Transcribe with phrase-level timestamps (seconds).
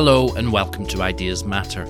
[0.00, 1.82] Hello, and welcome to Ideas Matter.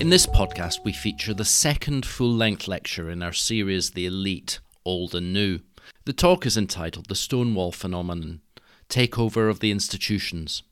[0.00, 4.60] In this podcast, we feature the second full length lecture in our series, The Elite
[4.86, 5.60] Old and New.
[6.06, 8.40] The talk is entitled The Stonewall Phenomenon
[8.88, 10.62] Takeover of the Institutions.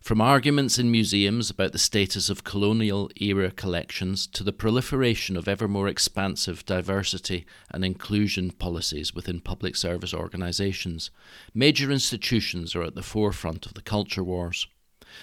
[0.00, 5.48] From arguments in museums about the status of colonial era collections to the proliferation of
[5.48, 11.10] ever more expansive diversity and inclusion policies within public service organisations,
[11.52, 14.68] major institutions are at the forefront of the culture wars.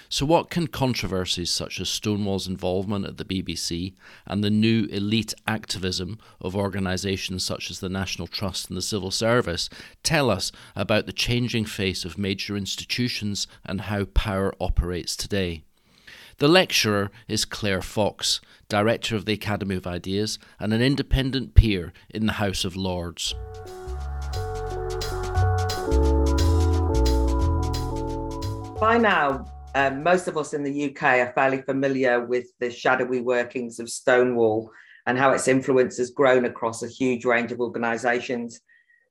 [0.08, 3.94] So, what can controversies such as Stonewall's involvement at the BBC
[4.26, 9.10] and the new elite activism of organisations such as the National Trust and the Civil
[9.10, 9.68] Service
[10.02, 15.62] tell us about the changing face of major institutions and how power operates today?
[16.38, 21.94] The lecturer is Claire Fox, Director of the Academy of Ideas and an independent peer
[22.10, 23.34] in the House of Lords.
[28.78, 29.46] By now,
[29.76, 33.90] um, most of us in the UK are fairly familiar with the shadowy workings of
[33.90, 34.70] Stonewall
[35.04, 38.58] and how its influence has grown across a huge range of organisations.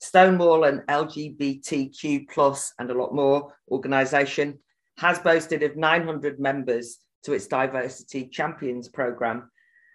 [0.01, 4.57] Stonewall, an LGBTQ plus and a lot more organisation,
[4.97, 9.51] has boasted of 900 members to its Diversity Champions programme.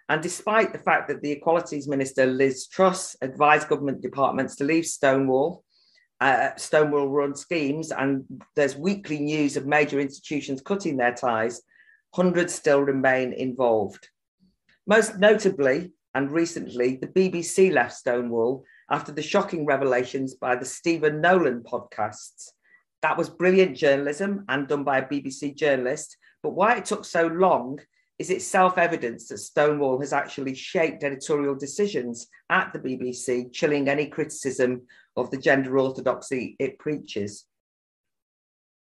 [0.07, 4.85] And despite the fact that the Equalities Minister Liz Truss advised government departments to leave
[4.85, 5.65] Stonewall,
[6.57, 8.23] Stonewall run schemes, and
[8.55, 11.61] there's weekly news of major institutions cutting their ties,
[12.13, 14.07] hundreds still remain involved.
[14.85, 21.21] Most notably, and recently, the BBC left Stonewall after the shocking revelations by the Stephen
[21.21, 22.49] Nolan podcasts.
[23.01, 26.17] That was brilliant journalism and done by a BBC journalist.
[26.43, 27.79] But why it took so long
[28.19, 33.89] is it self evidence that Stonewall has actually shaped editorial decisions at the BBC, chilling
[33.89, 34.83] any criticism
[35.15, 37.45] of the gender orthodoxy it preaches.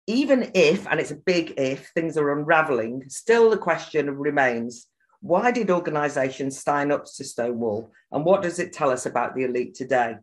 [0.07, 4.89] Even if, and it's a big if, things are unraveling, still the question remains
[5.21, 9.45] why did organisations sign up to Stonewall and what does it tell us about the
[9.45, 10.17] elite today?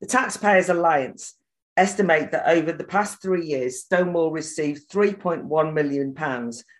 [0.00, 1.34] The Taxpayers Alliance
[1.76, 6.14] estimate that over the past three years, Stonewall received £3.1 million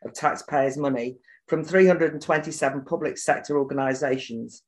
[0.05, 1.17] of taxpayers' money
[1.49, 4.63] from 327 public sector organisations.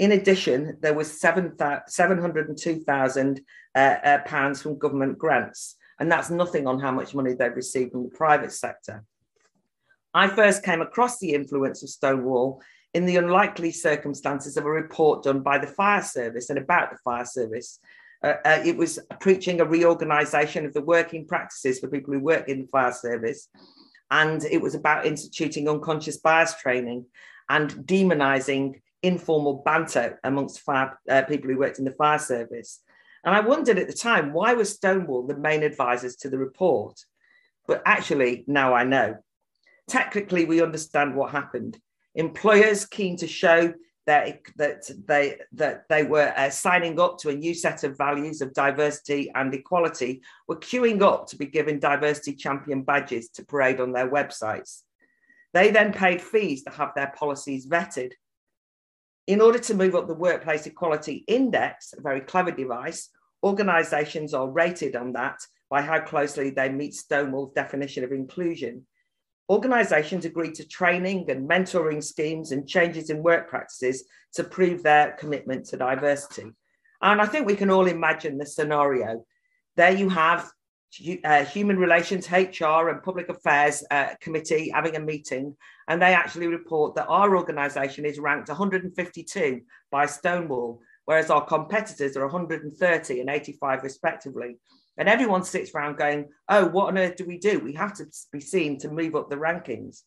[0.00, 3.40] In addition, there was 702,000
[3.74, 7.92] uh, uh, pounds from government grants, and that's nothing on how much money they've received
[7.92, 9.04] from the private sector.
[10.14, 12.62] I first came across the influence of Stonewall
[12.94, 16.98] in the unlikely circumstances of a report done by the fire service and about the
[17.04, 17.78] fire service
[18.22, 22.48] uh, uh, it was preaching a reorganization of the working practices for people who work
[22.48, 23.48] in the fire service.
[24.10, 27.06] And it was about instituting unconscious bias training
[27.48, 32.80] and demonizing informal banter amongst fire, uh, people who worked in the fire service.
[33.24, 36.98] And I wondered at the time, why was Stonewall the main advisors to the report?
[37.66, 39.18] But actually, now I know.
[39.88, 41.78] Technically, we understand what happened.
[42.14, 43.74] Employers keen to show
[44.06, 48.40] that, that they that they were uh, signing up to a new set of values
[48.40, 53.80] of diversity and equality were queuing up to be given diversity champion badges to parade
[53.80, 54.82] on their websites.
[55.52, 58.12] They then paid fees to have their policies vetted.
[59.30, 63.10] In order to move up the workplace equality index, a very clever device,
[63.44, 65.38] organizations are rated on that
[65.70, 68.84] by how closely they meet Stonewall's definition of inclusion.
[69.48, 74.02] Organisations agree to training and mentoring schemes and changes in work practices
[74.34, 76.50] to prove their commitment to diversity.
[77.00, 79.24] And I think we can all imagine the scenario.
[79.76, 80.50] There you have
[81.24, 85.56] uh, Human Relations, HR, and Public Affairs uh, Committee having a meeting,
[85.88, 92.16] and they actually report that our organisation is ranked 152 by Stonewall, whereas our competitors
[92.16, 94.56] are 130 and 85 respectively.
[94.98, 97.58] And everyone sits around going, oh, what on earth do we do?
[97.58, 100.02] We have to be seen to move up the rankings.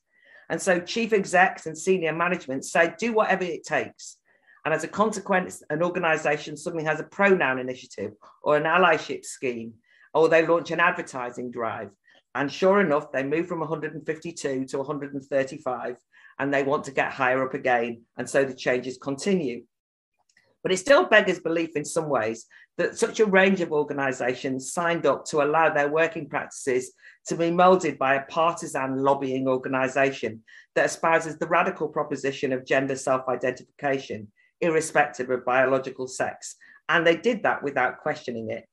[0.49, 4.17] And so chief execs and senior management say, do whatever it takes.
[4.65, 9.73] And as a consequence, an organization suddenly has a pronoun initiative or an allyship scheme,
[10.13, 11.89] or they launch an advertising drive.
[12.35, 15.95] And sure enough, they move from 152 to 135,
[16.39, 18.03] and they want to get higher up again.
[18.17, 19.63] And so the changes continue.
[20.63, 22.45] But it still beggars belief in some ways
[22.77, 26.93] that such a range of organisations signed up to allow their working practices
[27.27, 30.41] to be moulded by a partisan lobbying organisation
[30.75, 34.31] that espouses the radical proposition of gender self identification,
[34.61, 36.55] irrespective of biological sex.
[36.89, 38.65] And they did that without questioning it.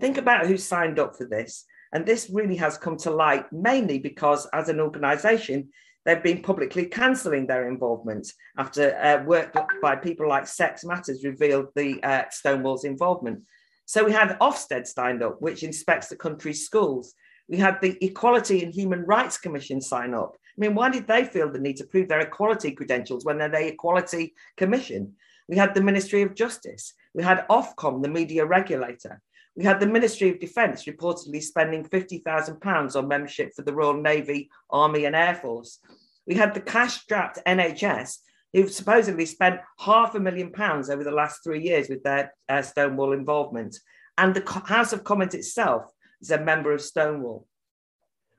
[0.00, 1.64] Think about who signed up for this.
[1.92, 5.70] And this really has come to light mainly because, as an organisation,
[6.04, 11.68] they've been publicly cancelling their involvement after uh, work by people like Sex Matters revealed
[11.74, 13.42] the uh, Stonewall's involvement.
[13.86, 17.14] So we had Ofsted signed up, which inspects the country's schools.
[17.48, 21.24] We had the Equality and Human Rights Commission sign up I mean, why did they
[21.24, 25.14] feel the need to prove their equality credentials when they're the Equality Commission?
[25.48, 26.94] We had the Ministry of Justice.
[27.14, 29.20] We had Ofcom, the media regulator.
[29.56, 34.50] We had the Ministry of Defence reportedly spending £50,000 on membership for the Royal Navy,
[34.68, 35.80] Army, and Air Force.
[36.26, 38.18] We had the cash strapped NHS,
[38.52, 42.60] who've supposedly spent half a million pounds over the last three years with their uh,
[42.60, 43.78] Stonewall involvement.
[44.18, 47.46] And the House of Commons itself is a member of Stonewall.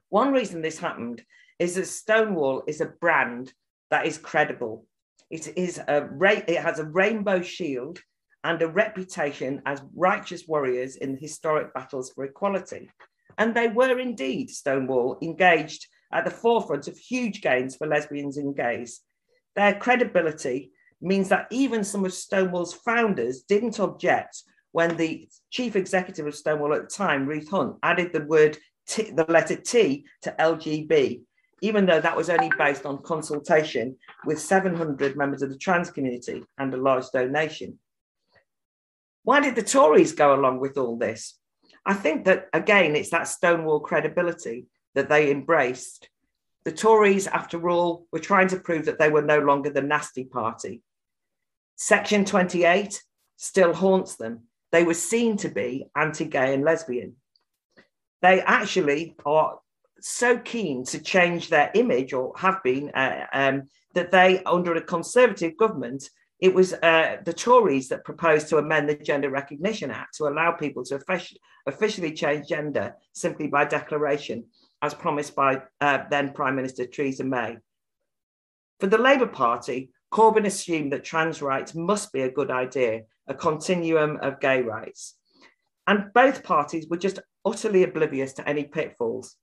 [0.10, 1.24] One reason this happened
[1.58, 3.54] is that Stonewall is a brand
[3.90, 4.86] that is credible.
[5.30, 6.08] It is a
[6.48, 8.00] it has a rainbow shield
[8.44, 12.89] and a reputation as righteous warriors in historic battles for equality.
[13.38, 18.56] And they were indeed Stonewall engaged at the forefront of huge gains for lesbians and
[18.56, 19.01] gays.
[19.56, 26.28] Their credibility means that even some of Stonewall's founders didn't object when the chief executive
[26.28, 28.57] of Stonewall at the time, Ruth Hunt, added the word
[28.88, 31.22] T, the letter T to LGB,
[31.62, 33.95] even though that was only based on consultation
[34.25, 37.80] with 700 members of the trans community and a large donation.
[39.27, 41.38] Why did the Tories go along with all this?
[41.85, 46.07] I think that, again, it's that Stonewall credibility that they embraced.
[46.63, 50.24] The Tories, after all, were trying to prove that they were no longer the nasty
[50.24, 50.81] party.
[51.75, 53.03] Section 28
[53.35, 54.44] still haunts them.
[54.71, 57.18] They were seen to be anti gay and lesbian.
[58.21, 59.59] They actually are
[60.00, 63.63] so keen to change their image, or have been, uh, um,
[63.94, 66.09] that they, under a Conservative government,
[66.39, 70.51] it was uh, the Tories that proposed to amend the Gender Recognition Act to allow
[70.51, 71.00] people to
[71.66, 74.45] officially change gender simply by declaration,
[74.81, 77.57] as promised by uh, then Prime Minister Theresa May.
[78.80, 83.34] For the Labour Party, Corbyn assumed that trans rights must be a good idea, a
[83.34, 85.16] continuum of gay rights.
[85.88, 89.36] And both parties were just utterly oblivious to any pitfalls.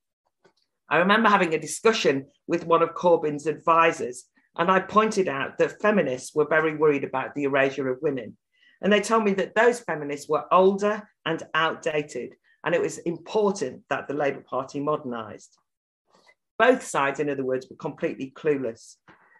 [0.88, 4.25] I remember having a discussion with one of Corbyn's advisors,
[4.56, 8.37] and I pointed out that feminists were very worried about the erasure of women.
[8.81, 12.35] And they told me that those feminists were older and outdated,
[12.65, 15.56] and it was important that the Labour Party modernised.
[16.59, 18.97] Both sides, in other words, were completely clueless.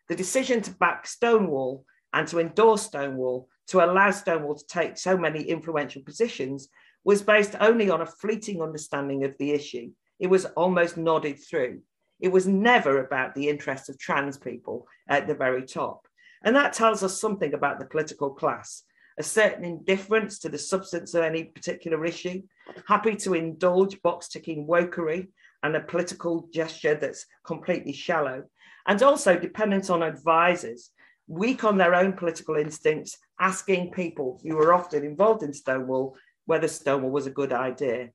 [0.09, 5.17] The decision to back Stonewall and to endorse Stonewall, to allow Stonewall to take so
[5.17, 6.69] many influential positions,
[7.05, 9.91] was based only on a fleeting understanding of the issue.
[10.19, 11.83] It was almost nodded through.
[12.25, 16.09] It was never about the interests of trans people at the very top.
[16.43, 18.83] And that tells us something about the political class
[19.19, 22.41] a certain indifference to the substance of any particular issue,
[22.89, 25.29] happy to indulge box ticking wokery
[25.63, 28.43] and a political gesture that's completely shallow,
[28.87, 30.93] and also dependent on advisors,
[31.29, 36.17] weak on their own political instincts, asking people who were often involved in Stonewall
[36.47, 38.09] whether Stonewall was a good idea.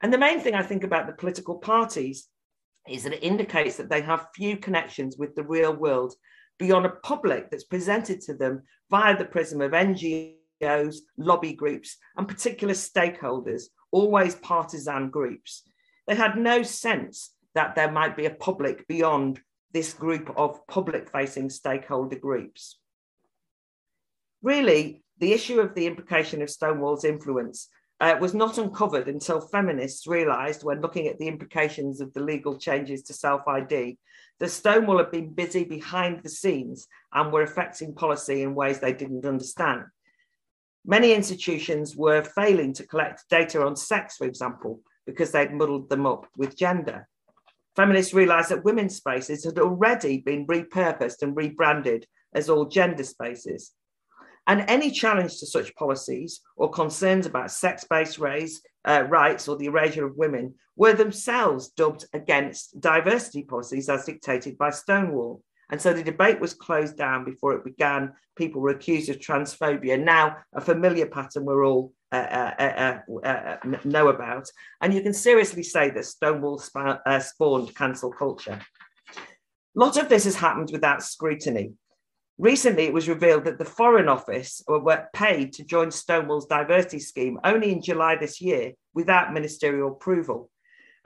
[0.00, 2.28] And the main thing I think about the political parties
[2.88, 6.14] is that it indicates that they have few connections with the real world
[6.58, 12.28] beyond a public that's presented to them via the prism of NGOs, lobby groups, and
[12.28, 15.62] particular stakeholders, always partisan groups.
[16.06, 19.40] They had no sense that there might be a public beyond
[19.72, 22.78] this group of public facing stakeholder groups.
[24.42, 27.68] Really, the issue of the implication of Stonewall's influence
[28.00, 32.58] uh, was not uncovered until feminists realised, when looking at the implications of the legal
[32.58, 33.98] changes to self ID,
[34.38, 38.92] that Stonewall had been busy behind the scenes and were affecting policy in ways they
[38.92, 39.84] didn't understand.
[40.84, 46.06] Many institutions were failing to collect data on sex, for example, because they'd muddled them
[46.06, 47.08] up with gender.
[47.74, 53.72] Feminists realised that women's spaces had already been repurposed and rebranded as all gender spaces,
[54.46, 58.18] and any challenge to such policies or concerns about sex based
[58.84, 64.56] uh, rights or the erasure of women were themselves dubbed against diversity policies as dictated
[64.56, 65.42] by Stonewall.
[65.70, 68.12] And so the debate was closed down before it began.
[68.36, 73.56] People were accused of transphobia, now a familiar pattern we're all uh, uh, uh, uh
[73.84, 74.48] know about.
[74.80, 78.60] And you can seriously say that Stonewall spa- uh, spawned cancel culture.
[79.16, 79.20] A
[79.74, 81.72] lot of this has happened without scrutiny.
[82.38, 87.40] Recently, it was revealed that the Foreign Office were paid to join Stonewall's diversity scheme
[87.44, 90.50] only in July this year without ministerial approval.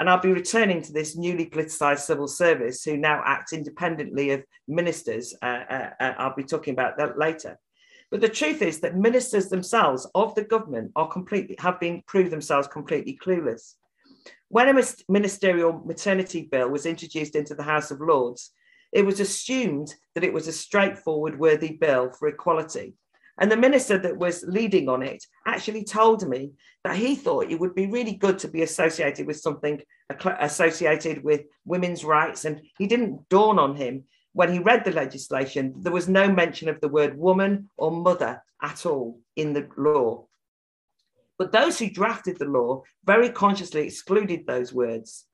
[0.00, 4.42] And I'll be returning to this newly politicised civil service, who now acts independently of
[4.66, 5.34] ministers.
[5.40, 7.58] Uh, uh, uh, I'll be talking about that later.
[8.10, 12.32] But the truth is that ministers themselves of the government are completely have been proved
[12.32, 13.74] themselves completely clueless.
[14.48, 18.52] When a ministerial maternity bill was introduced into the House of Lords,
[18.92, 22.94] it was assumed that it was a straightforward, worthy bill for equality.
[23.38, 26.52] And the minister that was leading on it actually told me
[26.84, 29.80] that he thought it would be really good to be associated with something
[30.40, 32.44] associated with women's rights.
[32.44, 36.68] And he didn't dawn on him when he read the legislation, there was no mention
[36.68, 40.26] of the word woman or mother at all in the law.
[41.38, 45.24] But those who drafted the law very consciously excluded those words.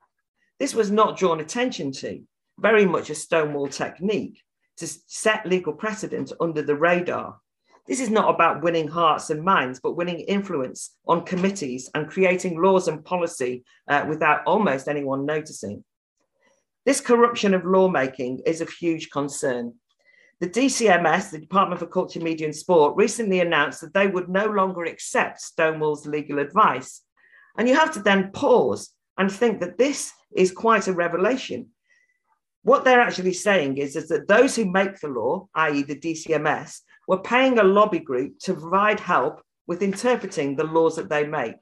[0.58, 2.22] This was not drawn attention to,
[2.58, 4.42] very much a Stonewall technique
[4.78, 7.38] to set legal precedent under the radar.
[7.86, 12.60] This is not about winning hearts and minds, but winning influence on committees and creating
[12.60, 15.84] laws and policy uh, without almost anyone noticing.
[16.84, 19.74] This corruption of lawmaking is of huge concern.
[20.40, 24.46] The DCMS, the Department for Culture, Media and Sport, recently announced that they would no
[24.46, 27.02] longer accept Stonewall's legal advice.
[27.56, 31.70] And you have to then pause and think that this is quite a revelation.
[32.66, 36.80] What they're actually saying is, is that those who make the law, i.e., the DCMS,
[37.06, 41.54] were paying a lobby group to provide help with interpreting the laws that they make.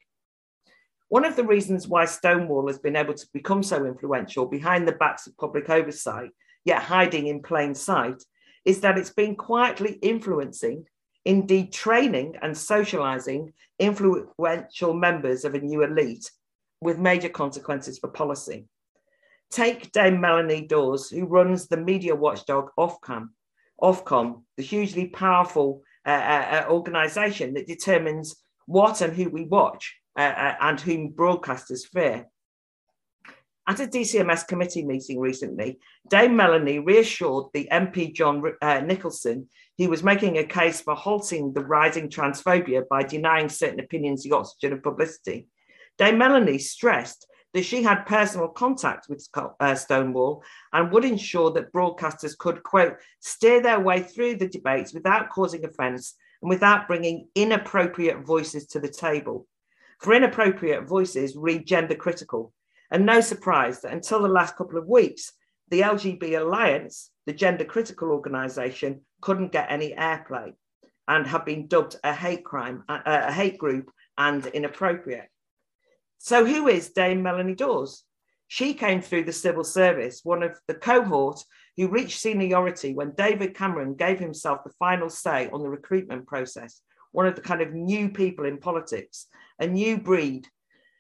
[1.11, 4.93] One of the reasons why Stonewall has been able to become so influential behind the
[4.93, 6.31] backs of public oversight,
[6.65, 8.25] yet hiding in plain sight,
[8.65, 10.87] is that it's been quietly influencing,
[11.27, 16.31] indeed training and socializing influential members of a new elite
[16.81, 18.69] with major consequences for policy.
[19.51, 23.29] Take Dame Melanie Dawes, who runs the media watchdog Ofcom,
[23.81, 28.37] Ofcom, the hugely powerful uh, uh, uh organization that determines
[28.67, 32.27] what and who we watch uh, uh, and whom broadcasters fear.
[33.67, 35.79] At a DCMS committee meeting recently,
[36.11, 39.47] Dame Melanie reassured the MP John uh, Nicolson
[39.77, 44.33] he was making a case for halting the rising transphobia by denying certain opinions the
[44.33, 45.49] oxygen of publicity.
[45.99, 49.27] Dame Melanie stressed that she had personal contact with
[49.61, 50.43] uh, Stonewall
[50.73, 55.65] and would ensure that broadcasters could, quote, steer their way through the debates without causing
[55.65, 59.47] offence and without bringing inappropriate voices to the table.
[60.01, 62.53] For inappropriate voices, read gender critical.
[62.91, 65.33] And no surprise that until the last couple of weeks,
[65.71, 70.53] the LGB Alliance, the gender critical organisation, couldn't get any airplay
[71.07, 75.29] and have been dubbed a hate crime, a, hate group, and inappropriate.
[76.19, 78.05] So, who is Dame Melanie Dawes?
[78.49, 81.43] She came through the civil service, one of the cohort
[81.77, 86.81] who reached seniority when David Cameron gave himself the final say on the recruitment process,
[87.13, 89.27] one of the kind of new people in politics
[89.59, 90.49] a new breed.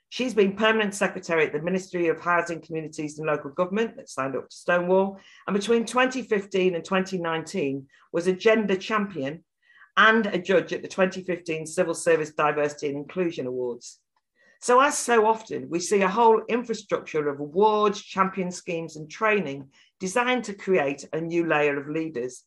[0.09, 4.37] She's been permanent secretary at the Ministry of Housing, Communities and Local Government that signed
[4.37, 5.19] up to Stonewall.
[5.47, 9.43] And between 2015 and 2019 was a gender champion
[9.97, 13.99] and a judge at the 2015 Civil Service Diversity and Inclusion Awards.
[14.65, 19.69] So, as so often, we see a whole infrastructure of awards, champion schemes, and training
[20.01, 22.45] designed to create a new layer of leaders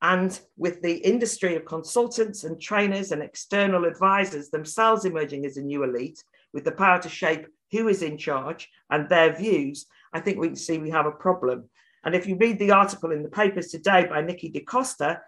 [0.00, 5.62] and with the industry of consultants and trainers and external advisors themselves emerging as a
[5.62, 9.84] new elite with the power to shape who is in charge and their views,
[10.14, 11.68] I think we can see we have a problem.
[12.02, 15.20] And if you read the article in the papers today by Nikki da Costa,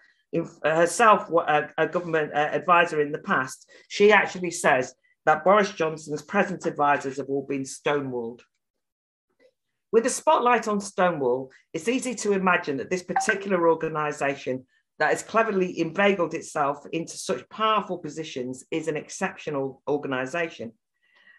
[0.63, 6.21] herself a, a government uh, advisor in the past, she actually says that Boris Johnson's
[6.21, 8.41] present advisors have all been stonewalled.
[9.91, 14.65] With the spotlight on Stonewall, it's easy to imagine that this particular organisation
[14.99, 20.71] that has cleverly inveigled itself into such powerful positions is an exceptional organisation.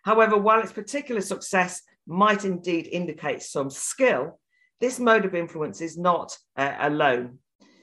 [0.04, 4.40] However, while its particular success might indeed indicate some skill,
[4.80, 7.38] this mode of influence is not uh, alone.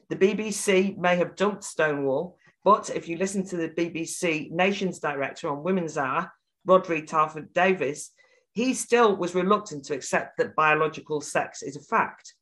[0.10, 5.50] The BBC may have dumped Stonewall, but if you listen to the BBC Nations Director
[5.50, 6.32] on Women's Hour,
[6.68, 8.12] Rhodri Talfan Davies,
[8.54, 12.34] he still was reluctant to accept that biological sex is a fact.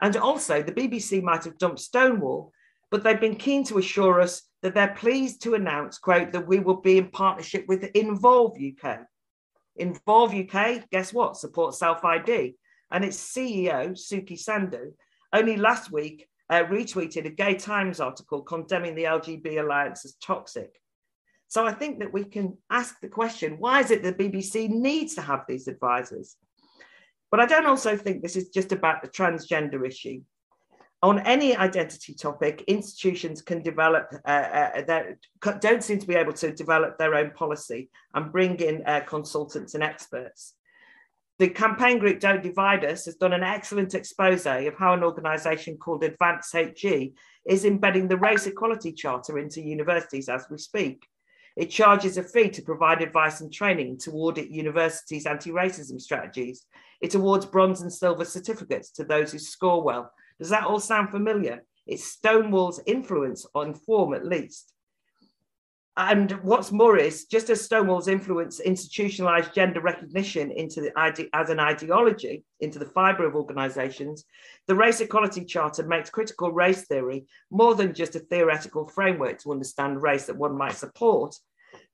[0.00, 2.52] And also, the BBC might have dumped Stonewall,
[2.90, 6.58] but they've been keen to assure us that they're pleased to announce, quote, that we
[6.58, 9.00] will be in partnership with Involve UK.
[9.76, 11.36] Involve UK, guess what?
[11.36, 12.56] Supports self ID.
[12.90, 14.92] And its CEO, Suki Sandhu,
[15.32, 20.80] only last week uh, retweeted a Gay Times article condemning the LGB alliance as toxic.
[21.48, 25.14] So I think that we can ask the question why is it the BBC needs
[25.14, 26.36] to have these advisors?
[27.30, 30.22] But I don't also think this is just about the transgender issue.
[31.02, 35.02] On any identity topic, institutions can develop, uh, uh,
[35.60, 39.74] don't seem to be able to develop their own policy and bring in uh, consultants
[39.74, 40.54] and experts.
[41.40, 45.78] The campaign group Don't Divide Us has done an excellent expose of how an organisation
[45.78, 47.14] called Advance HE
[47.48, 51.06] is embedding the Race Equality Charter into universities as we speak.
[51.56, 56.66] It charges a fee to provide advice and training to audit universities' anti racism strategies.
[57.00, 60.12] It awards bronze and silver certificates to those who score well.
[60.38, 61.64] Does that all sound familiar?
[61.86, 64.74] It's Stonewall's influence on form, at least.
[65.96, 71.50] And what's more is, just as Stonewall's influence institutionalized gender recognition into the ide- as
[71.50, 74.24] an ideology, into the fiber of organizations,
[74.68, 79.50] the Race Equality Charter makes critical race theory more than just a theoretical framework to
[79.50, 81.34] understand race that one might support,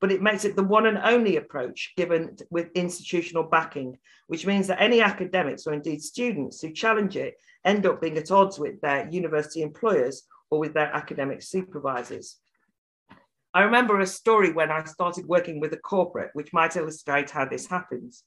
[0.01, 4.67] but it makes it the one and only approach given with institutional backing, which means
[4.67, 8.81] that any academics or indeed students who challenge it end up being at odds with
[8.83, 12.37] their university employers or with their academic supervisors.
[13.57, 17.47] I remember a story when I started working with a corporate, which might illustrate how
[17.47, 18.23] this happens.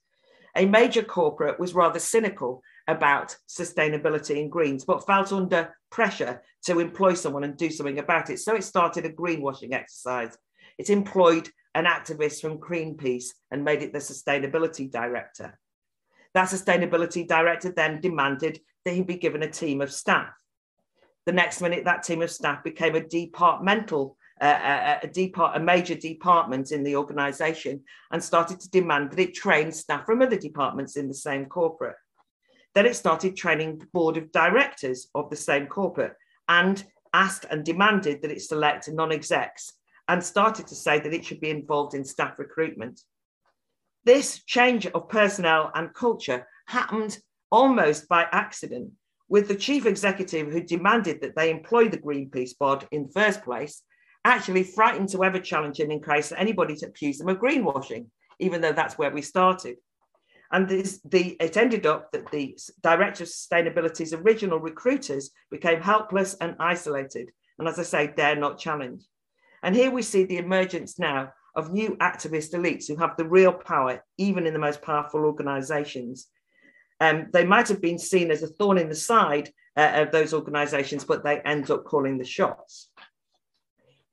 [0.55, 6.79] A major corporate was rather cynical about sustainability and greens, but felt under pressure to
[6.79, 8.39] employ someone and do something about it.
[8.39, 10.35] So it started a greenwashing exercise.
[10.79, 15.59] It employed an activist from Greenpeace and made it the sustainability director.
[16.33, 20.33] That sustainability director then demanded that he be given a team of staff.
[21.27, 25.95] The next minute, that team of staff became a departmental, a, a, depart, a major
[25.95, 27.81] department in the organization
[28.11, 31.95] and started to demand that it train staff from other departments in the same corporate.
[32.75, 36.13] Then it started training the board of directors of the same corporate
[36.47, 39.73] and asked and demanded that it select non execs
[40.07, 43.01] and started to say that it should be involved in staff recruitment.
[44.05, 47.19] This change of personnel and culture happened
[47.51, 48.91] almost by accident,
[49.27, 53.43] with the chief executive who demanded that they employ the Greenpeace bod in the first
[53.43, 53.83] place,
[54.25, 58.07] actually frightened to ever challenge him in case anybody to accuse them of greenwashing,
[58.39, 59.77] even though that's where we started.
[60.51, 66.35] And this, the, it ended up that the Director of Sustainability's original recruiters became helpless
[66.41, 69.03] and isolated, and as I say, dare not challenge.
[69.61, 73.53] And here we see the emergence now of new activist elites who have the real
[73.53, 76.27] power, even in the most powerful organizations.
[76.99, 80.33] Um, they might have been seen as a thorn in the side uh, of those
[80.33, 82.89] organizations, but they end up calling the shots.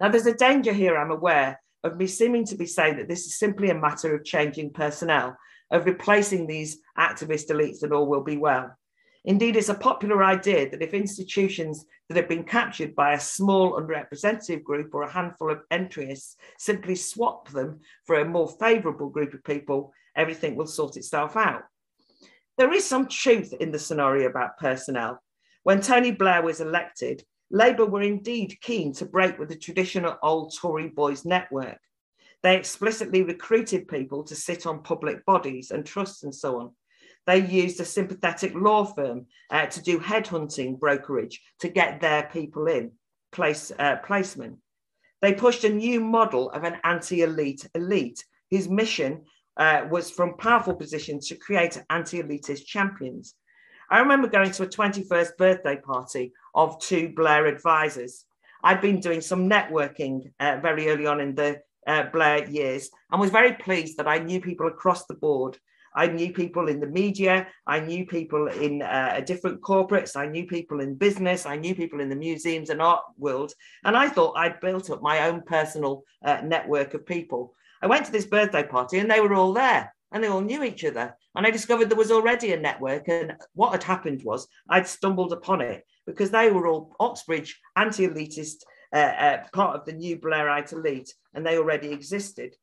[0.00, 3.26] Now, there's a danger here, I'm aware, of me seeming to be saying that this
[3.26, 5.36] is simply a matter of changing personnel,
[5.70, 8.76] of replacing these activist elites and all will be well.
[9.24, 13.72] Indeed, it's a popular idea that if institutions that have been captured by a small
[13.72, 19.34] underrepresented group or a handful of entryists simply swap them for a more favourable group
[19.34, 21.62] of people, everything will sort itself out.
[22.56, 25.20] There is some truth in the scenario about personnel.
[25.64, 30.54] When Tony Blair was elected, Labour were indeed keen to break with the traditional old
[30.56, 31.78] Tory boys network.
[32.42, 36.72] They explicitly recruited people to sit on public bodies and trusts and so on
[37.26, 42.66] they used a sympathetic law firm uh, to do headhunting brokerage to get their people
[42.68, 42.92] in
[43.32, 44.58] place uh, placement.
[45.20, 49.24] They pushed a new model of an anti-elite elite whose mission
[49.56, 53.34] uh, was from powerful positions to create anti-elitist champions.
[53.90, 58.24] I remember going to a 21st birthday party of two Blair advisors.
[58.64, 63.20] I'd been doing some networking uh, very early on in the uh, Blair years and
[63.20, 65.56] was very pleased that I knew people across the board
[65.96, 70.46] I knew people in the media, I knew people in uh, different corporates, I knew
[70.46, 73.52] people in business, I knew people in the museums and art world.
[73.82, 77.54] And I thought I'd built up my own personal uh, network of people.
[77.80, 80.62] I went to this birthday party and they were all there and they all knew
[80.62, 81.16] each other.
[81.34, 83.08] And I discovered there was already a network.
[83.08, 88.06] And what had happened was I'd stumbled upon it because they were all Oxbridge anti
[88.06, 92.54] elitist, uh, uh, part of the new Blairite elite, and they already existed.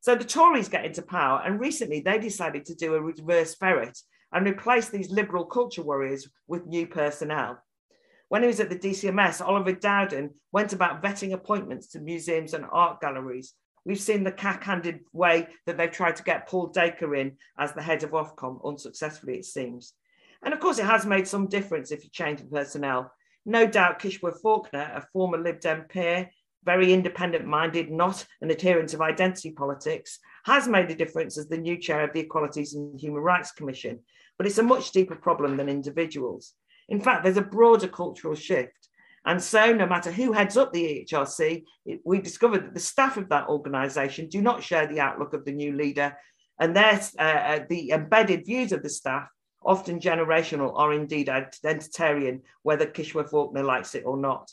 [0.00, 3.98] So the Tories get into power, and recently they decided to do a reverse ferret
[4.32, 7.58] and replace these liberal culture warriors with new personnel.
[8.28, 12.66] When he was at the DCMS, Oliver Dowden went about vetting appointments to museums and
[12.70, 13.54] art galleries.
[13.88, 17.80] We've seen the cack-handed way that they've tried to get Paul Dacre in as the
[17.80, 19.94] head of Ofcom, unsuccessfully it seems.
[20.42, 23.10] And of course, it has made some difference if you change the personnel.
[23.46, 26.28] No doubt Kishwer Falkner, a former Lib Dem peer,
[26.64, 31.56] very independent minded, not an adherent of identity politics, has made a difference as the
[31.56, 34.00] new chair of the Equalities and Human Rights Commission.
[34.36, 36.52] But it's a much deeper problem than individuals.
[36.90, 38.87] In fact, there's a broader cultural shift.
[39.28, 43.18] And so, no matter who heads up the EHRC, it, we discovered that the staff
[43.18, 46.16] of that organisation do not share the outlook of the new leader,
[46.58, 49.28] and uh, uh, the embedded views of the staff,
[49.62, 54.50] often generational or indeed identitarian, whether Kishwer Falkner likes it or not.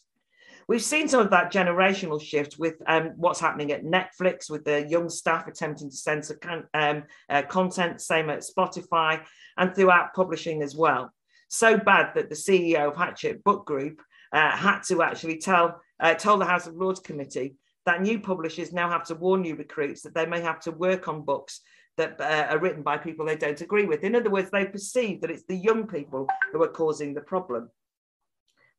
[0.67, 4.85] We've seen some of that generational shift with um, what's happening at Netflix, with the
[4.89, 9.23] young staff attempting to censor con- um, uh, content, same at Spotify,
[9.55, 11.13] and throughout publishing as well.
[11.47, 14.01] So bad that the CEO of Hachette Book Group
[14.35, 18.89] had to actually tell, uh, tell the House of Lords Committee that new publishers now
[18.89, 21.61] have to warn new recruits that they may have to work on books
[21.97, 24.03] that uh, are written by people they don't agree with.
[24.03, 27.69] In other words, they perceive that it's the young people who are causing the problem.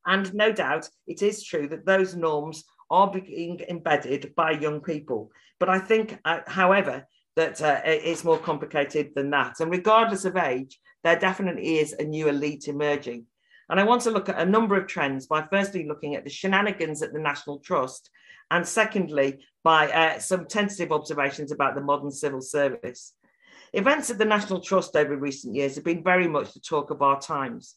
[0.05, 5.31] And no doubt it is true that those norms are being embedded by young people.
[5.59, 9.61] But I think, uh, however, that uh, it's more complicated than that.
[9.61, 13.27] And regardless of age, there definitely is a new elite emerging.
[13.68, 16.31] And I want to look at a number of trends by firstly looking at the
[16.31, 18.11] shenanigans at the National Trust,
[18.50, 23.14] and secondly, by uh, some tentative observations about the modern civil service.
[23.72, 27.02] Events at the National Trust over recent years have been very much the talk of
[27.02, 27.74] our times.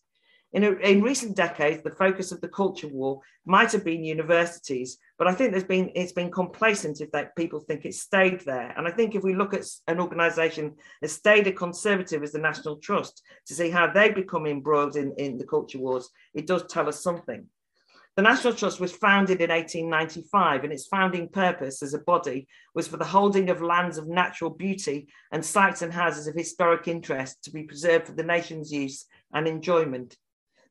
[0.53, 4.97] In, a, in recent decades, the focus of the culture war might have been universities,
[5.19, 8.73] but I think there's been it's been complacent if that people think it stayed there.
[8.77, 12.39] And I think if we look at an organisation as stayed a conservative as the
[12.39, 16.63] National Trust to see how they become embroiled in, in the culture wars, it does
[16.67, 17.45] tell us something.
[18.15, 22.87] The National Trust was founded in 1895 and its founding purpose as a body was
[22.87, 27.43] for the holding of lands of natural beauty and sites and houses of historic interest
[27.43, 30.15] to be preserved for the nation's use and enjoyment.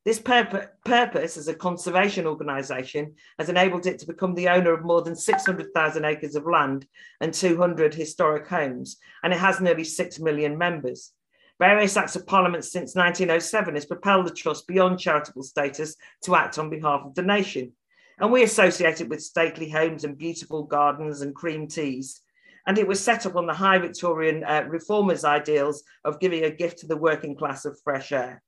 [0.08, 5.02] This purpose, as a conservation organisation has enabled it to become the owner of more
[5.02, 6.86] than 600,000 acres of land
[7.20, 11.12] and 200 historic homes, and it has nearly 6 million members.
[11.58, 16.58] Various acts of parliament since 1907 has propelled the trust beyond charitable status to act
[16.58, 17.72] on behalf of the nation.
[18.18, 22.22] And we associate it with stately homes and beautiful gardens and cream teas.
[22.66, 26.50] And it was set up on the high Victorian uh, reformers' ideals of giving a
[26.50, 28.42] gift to the working class of fresh air.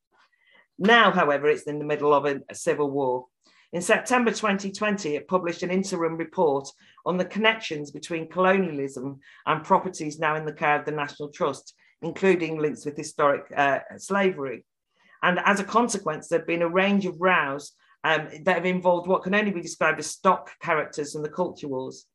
[0.80, 3.26] Now, however, it's in the middle of a, a civil war.
[3.72, 6.68] In September 2020, it published an interim report
[7.04, 11.74] on the connections between colonialism and properties now in the care of the National Trust,
[12.00, 14.64] including links with historic uh, slavery.
[15.22, 19.06] And as a consequence, there have been a range of rows um, that have involved
[19.06, 22.06] what can only be described as stock characters in the culture wars.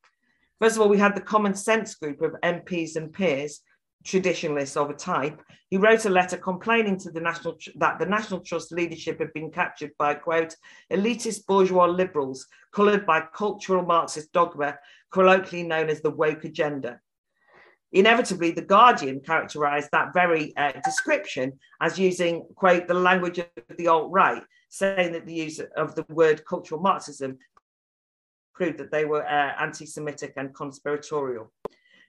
[0.60, 3.60] First of all, we had the Common Sense group of MPs and peers
[4.06, 8.40] traditionalists of a type, he wrote a letter complaining to the National that the National
[8.40, 10.54] Trust leadership had been captured by quote
[10.92, 14.78] elitist bourgeois liberals coloured by cultural Marxist dogma,
[15.12, 17.00] colloquially known as the woke agenda.
[17.92, 23.88] Inevitably, the Guardian characterised that very uh, description as using quote the language of the
[23.88, 27.38] alt right, saying that the use of the word cultural Marxism
[28.54, 31.52] proved that they were uh, anti-Semitic and conspiratorial.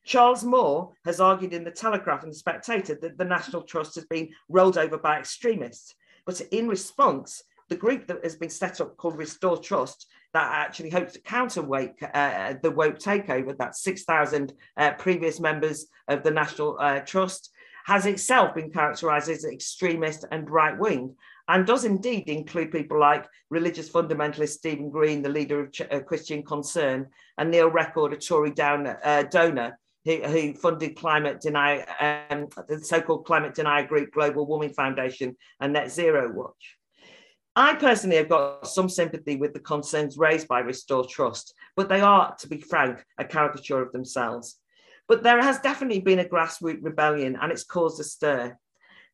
[0.08, 4.06] Charles Moore has argued in The Telegraph and The Spectator that the National Trust has
[4.06, 5.96] been rolled over by extremists.
[6.26, 10.91] But in response, the group that has been set up called Restore Trust that actually
[10.91, 16.78] hopes to counterweight uh, the woke takeover, that 6,000 uh, previous members of the National
[16.80, 17.52] uh, Trust,
[17.86, 21.15] has itself been characterized as extremist and right wing,
[21.50, 26.00] and does indeed include people like religious fundamentalist Stephen Green, the leader of Ch- uh,
[26.00, 31.82] Christian Concern, and Neil Record, a Tory down, uh, donor who, who funded climate deny,
[32.30, 36.78] um, the so-called climate denier group Global Warming Foundation and Net Zero Watch.
[37.58, 42.00] I personally have got some sympathy with the concerns raised by Restore Trust, but they
[42.00, 44.60] are, to be frank, a caricature of themselves.
[45.10, 48.58] But there has definitely been a grassroots rebellion and it's caused a stir.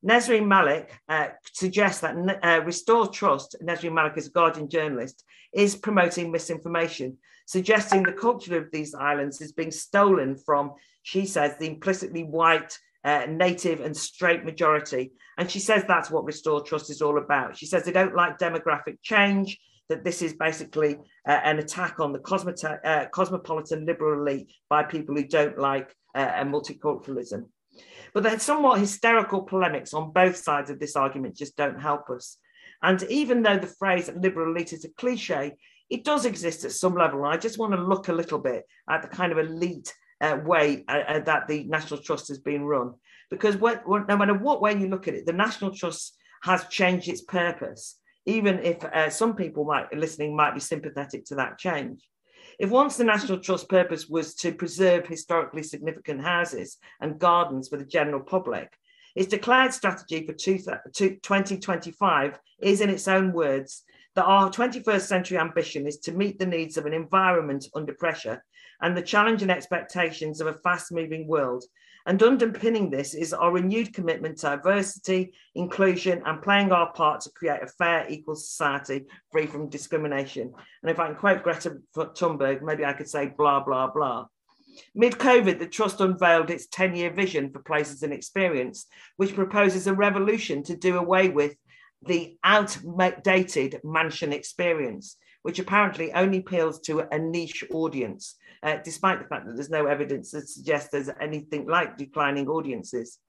[0.05, 5.75] Nesrine Malik uh, suggests that uh, Restore Trust, Nesrine Malik is a Guardian journalist, is
[5.75, 11.67] promoting misinformation, suggesting the culture of these islands is being stolen from, she says, the
[11.67, 15.11] implicitly white, uh, native and straight majority.
[15.37, 17.57] And she says that's what Restore Trust is all about.
[17.57, 20.95] She says they don't like demographic change, that this is basically
[21.27, 26.43] uh, an attack on the uh, cosmopolitan liberal elite by people who don't like uh,
[26.43, 27.45] multiculturalism.
[28.13, 32.37] But the somewhat hysterical polemics on both sides of this argument just don't help us.
[32.81, 35.53] And even though the phrase liberal elite is a cliche,
[35.89, 37.25] it does exist at some level.
[37.25, 40.83] I just want to look a little bit at the kind of elite uh, way
[40.87, 42.93] uh, uh, that the National Trust has been run.
[43.29, 46.67] Because what, what, no matter what way you look at it, the National Trust has
[46.67, 51.57] changed its purpose, even if uh, some people might listening might be sympathetic to that
[51.57, 52.01] change.
[52.59, 57.77] If once the National Trust purpose was to preserve historically significant houses and gardens for
[57.77, 58.71] the general public,
[59.15, 63.83] its declared strategy for 2025 is, in its own words,
[64.15, 68.43] that our 21st century ambition is to meet the needs of an environment under pressure
[68.81, 71.63] and the challenge and expectations of a fast moving world
[72.05, 77.31] and underpinning this is our renewed commitment to diversity, inclusion, and playing our part to
[77.31, 80.53] create a fair, equal society free from discrimination.
[80.81, 84.25] And if I can quote Greta Thunberg, maybe I could say blah, blah, blah.
[84.95, 89.87] Mid COVID, the Trust unveiled its 10 year vision for places and experience, which proposes
[89.87, 91.55] a revolution to do away with
[92.05, 99.27] the outdated mansion experience, which apparently only appeals to a niche audience uh, despite the
[99.27, 103.19] fact that there's no evidence that suggests there's anything like declining audiences.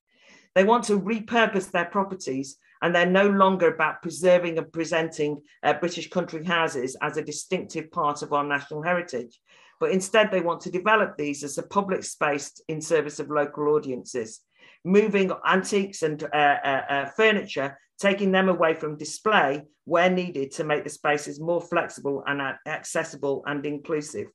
[0.54, 5.74] They want to repurpose their properties and they're no longer about preserving and presenting uh,
[5.74, 9.40] British country houses as a distinctive part of our national heritage.
[9.80, 13.74] But instead, they want to develop these as a public space in service of local
[13.74, 14.40] audiences,
[14.85, 20.64] moving antiques and uh, uh, uh furniture, taking them away from display where needed to
[20.64, 24.29] make the spaces more flexible and accessible and inclusive.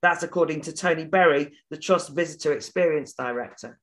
[0.00, 3.78] That's according to Tony Berry, the Trust Visitor Experience Director.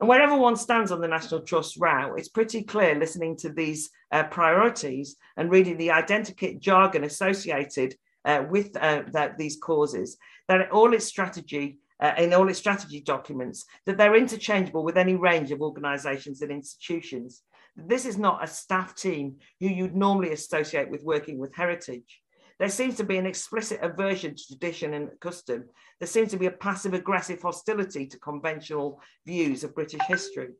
[0.00, 3.90] And wherever one stands on the National Trust route, it's pretty clear listening to these
[4.10, 7.94] uh, priorities and reading the identikit jargon associated
[8.24, 10.16] uh, with uh, that, these causes,
[10.48, 15.14] that all its strategy, uh, in all its strategy documents, that they're interchangeable with any
[15.14, 17.42] range of organisations and institutions.
[17.76, 22.20] This is not a staff team who you'd normally associate with working with heritage.
[22.58, 25.64] There seems to be an explicit aversion to tradition and custom.
[26.00, 30.50] There seems to be a passive aggressive hostility to conventional views of British history.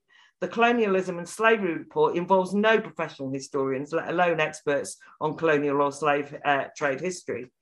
[0.40, 5.92] The Colonialism and Slavery Report involves no professional historians, let alone experts on colonial or
[5.92, 7.52] slave uh, trade history.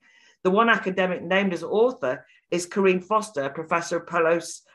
[0.43, 4.07] The one academic named as author is Carine Foster, professor of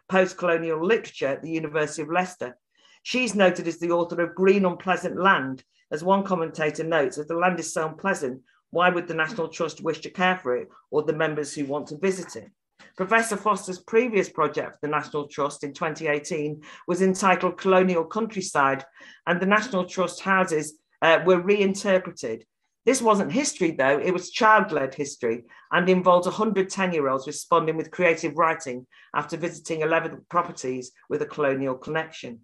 [0.09, 2.57] post colonial literature at the University of Leicester.
[3.03, 5.63] She's noted as the author of Green Unpleasant Land.
[5.93, 9.81] As one commentator notes, if the land is so unpleasant, why would the National Trust
[9.81, 12.51] wish to care for it or the members who want to visit it?
[12.97, 18.85] Professor Foster's previous project for the National Trust in 2018 was entitled Colonial Countryside,
[19.27, 22.45] and the National Trust houses uh, were reinterpreted.
[22.87, 27.77] This wasn't history, though, it was child led history and involved 110 year olds responding
[27.77, 32.43] with creative writing after visiting 11 properties with a colonial connection.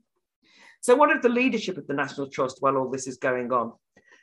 [0.80, 3.74] So, what of the leadership of the National Trust while all this is going on?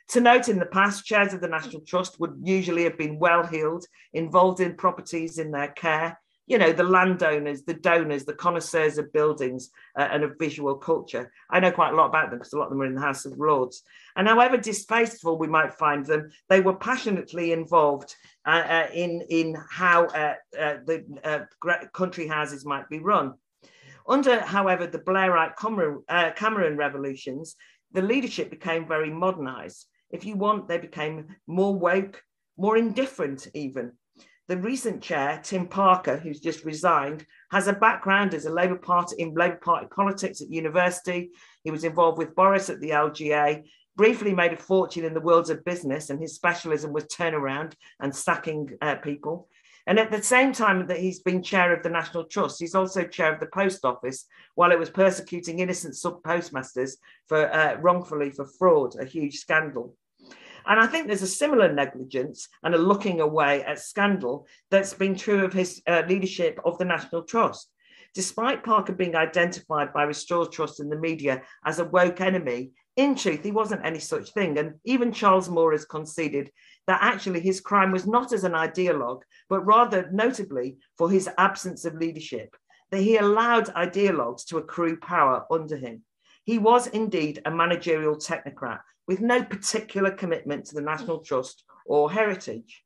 [0.08, 3.46] To note, in the past, chairs of the National Trust would usually have been well
[3.46, 6.20] heeled, involved in properties in their care.
[6.50, 11.30] You know, the landowners, the donors, the connoisseurs of buildings uh, and of visual culture.
[11.48, 13.00] I know quite a lot about them because a lot of them are in the
[13.08, 13.84] House of Lords.
[14.16, 19.56] And however distasteful we might find them, they were passionately involved uh, uh, in, in
[19.70, 21.46] how uh, uh, the
[21.94, 23.34] country houses might be run.
[24.08, 26.02] Under, however, the Blairite Cameron,
[26.34, 27.54] Cameron revolutions,
[27.92, 29.86] the leadership became very modernized.
[30.10, 32.24] If you want, they became more woke,
[32.56, 33.92] more indifferent, even.
[34.50, 39.14] The recent chair, Tim Parker, who's just resigned, has a background as a Labour Party
[39.22, 41.30] in Labour Party politics at university.
[41.62, 43.62] He was involved with Boris at the LGA,
[43.94, 48.12] briefly made a fortune in the world of business, and his specialism was turnaround and
[48.12, 49.48] sacking uh, people.
[49.86, 53.04] And at the same time that he's been chair of the National Trust, he's also
[53.04, 56.96] chair of the Post Office while it was persecuting innocent sub postmasters
[57.28, 59.94] for uh, wrongfully for fraud, a huge scandal.
[60.66, 65.16] And I think there's a similar negligence and a looking away at scandal that's been
[65.16, 67.70] true of his uh, leadership of the National Trust.
[68.14, 73.14] Despite Parker being identified by Restore Trust in the media as a woke enemy, in
[73.14, 74.58] truth, he wasn't any such thing.
[74.58, 76.50] And even Charles Moore has conceded
[76.86, 81.84] that actually his crime was not as an ideologue, but rather notably for his absence
[81.84, 82.56] of leadership,
[82.90, 86.02] that he allowed ideologues to accrue power under him.
[86.44, 91.24] He was indeed a managerial technocrat with no particular commitment to the National mm.
[91.24, 92.84] Trust or heritage.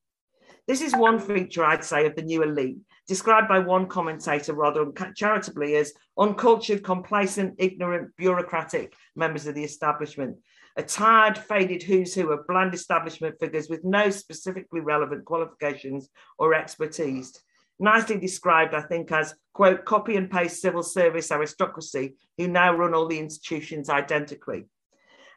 [0.66, 1.26] This is one mm.
[1.26, 6.82] feature, I'd say, of the new elite, described by one commentator rather charitably as uncultured,
[6.82, 10.38] complacent, ignorant, bureaucratic members of the establishment,
[10.78, 16.08] a tired, faded who's who of bland establishment figures with no specifically relevant qualifications
[16.38, 17.38] or expertise.
[17.78, 22.94] Nicely described, I think, as, quote, copy and paste civil service aristocracy who now run
[22.94, 24.64] all the institutions identically.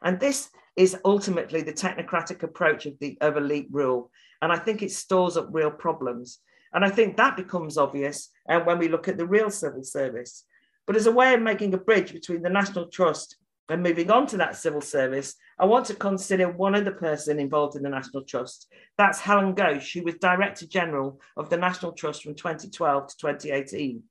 [0.01, 4.11] And this is ultimately the technocratic approach of the of elite rule.
[4.41, 6.39] And I think it stores up real problems.
[6.71, 10.45] And I think that becomes obvious uh, when we look at the real civil service.
[10.85, 13.37] But as a way of making a bridge between the National Trust
[13.69, 17.75] and moving on to that civil service, I want to consider one other person involved
[17.75, 18.71] in the National Trust.
[18.97, 24.03] That's Helen Ghosh, who was Director General of the National Trust from 2012 to 2018.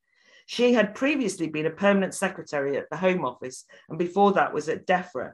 [0.47, 4.69] She had previously been a permanent secretary at the Home Office, and before that was
[4.69, 5.33] at DEFRA.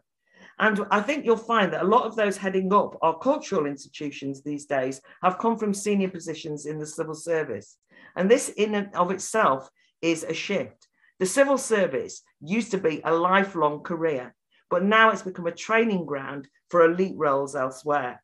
[0.62, 4.42] And I think you'll find that a lot of those heading up our cultural institutions
[4.42, 7.78] these days have come from senior positions in the civil service.
[8.14, 9.68] And this, in and of itself,
[10.00, 10.86] is a shift.
[11.18, 14.36] The civil service used to be a lifelong career,
[14.70, 18.22] but now it's become a training ground for elite roles elsewhere.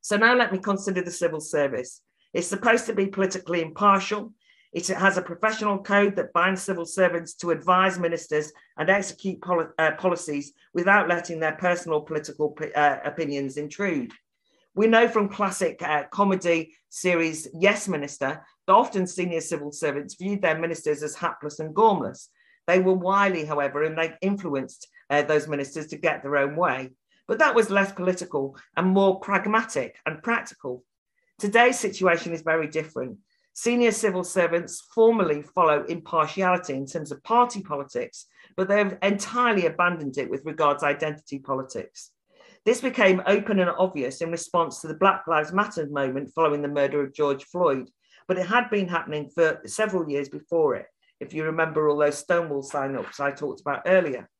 [0.00, 2.00] So now let me consider the civil service.
[2.34, 4.32] It's supposed to be politically impartial.
[4.72, 9.66] It has a professional code that binds civil servants to advise ministers and execute poli-
[9.78, 14.12] uh, policies without letting their personal political uh, opinions intrude.
[14.74, 20.40] We know from classic uh, comedy series Yes Minister that often senior civil servants viewed
[20.40, 22.28] their ministers as hapless and gormless.
[22.66, 26.92] They were wily, however, and they influenced uh, those ministers to get their own way.
[27.28, 30.84] But that was less political and more pragmatic and practical.
[31.38, 33.18] Today's situation is very different.
[33.54, 40.16] Senior civil servants formally follow impartiality in terms of party politics, but they've entirely abandoned
[40.16, 42.12] it with regards to identity politics.
[42.64, 46.68] This became open and obvious in response to the Black Lives Matter moment following the
[46.68, 47.90] murder of George Floyd,
[48.26, 50.86] but it had been happening for several years before it,
[51.20, 54.30] if you remember all those Stonewall sign ups I talked about earlier.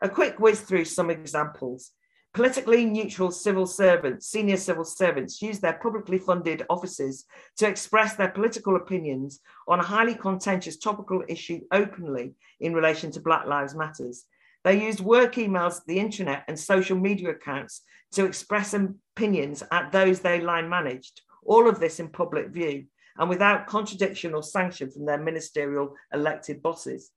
[0.00, 1.90] A quick whiz through some examples.
[2.34, 7.26] Politically neutral civil servants, senior civil servants, use their publicly funded offices
[7.58, 13.20] to express their political opinions on a highly contentious topical issue openly in relation to
[13.20, 14.24] Black Lives Matters.
[14.64, 17.82] They used work emails, the internet, and social media accounts
[18.14, 23.28] to express opinions at those they line managed, all of this in public view and
[23.28, 27.12] without contradiction or sanction from their ministerial elected bosses.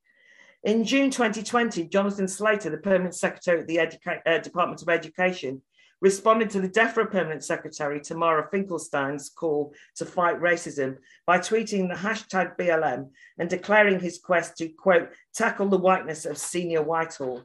[0.64, 5.62] In June 2020, Jonathan Slater, the Permanent Secretary at the Educa- uh, Department of Education,
[6.00, 11.94] responded to the DEFRA Permanent Secretary, Tamara Finkelstein's call to fight racism by tweeting the
[11.94, 17.44] hashtag BLM and declaring his quest to, quote, tackle the whiteness of senior Whitehall.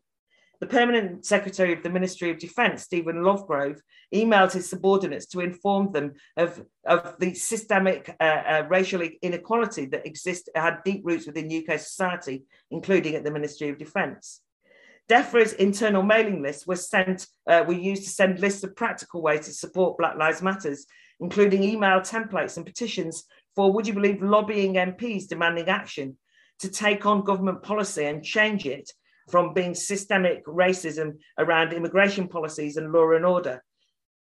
[0.63, 3.81] The permanent secretary of the Ministry of Defence, Stephen Lovegrove,
[4.15, 10.05] emailed his subordinates to inform them of, of the systemic uh, uh, racial inequality that
[10.05, 14.39] exists, had deep roots within UK society, including at the Ministry of Defence.
[15.09, 19.45] DEFRA's internal mailing list were sent, uh, we used to send lists of practical ways
[19.47, 20.85] to support Black Lives Matters,
[21.19, 26.17] including email templates and petitions for, would you believe, lobbying MPs demanding action
[26.59, 28.89] to take on government policy and change it
[29.29, 33.63] from being systemic racism around immigration policies and law and order.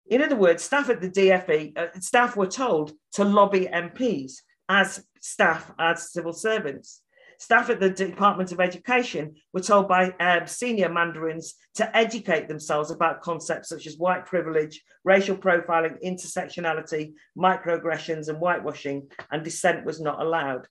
[0.07, 4.35] In other words, staff at the DFE, uh, staff were told to lobby MPs
[4.69, 7.03] as staff, as civil servants.
[7.39, 12.91] Staff at the Department of Education were told by um, senior mandarins to educate themselves
[12.91, 20.03] about concepts such as white privilege, racial profiling, intersectionality, microaggressions, and whitewashing, and dissent was
[20.03, 20.67] not allowed.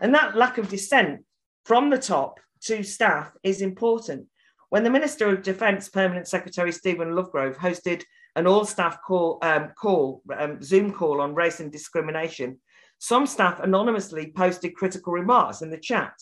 [0.00, 1.24] And that lack of dissent
[1.64, 4.26] from the top to staff is important.
[4.70, 8.02] When the Minister of Defence Permanent Secretary Stephen Lovegrove hosted
[8.34, 12.58] an all-staff call, um, call um, Zoom call on race and discrimination,
[12.98, 16.12] some staff anonymously posted critical remarks in the chat.